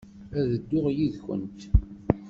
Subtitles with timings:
[0.37, 1.59] Ad dduɣ yid-kent.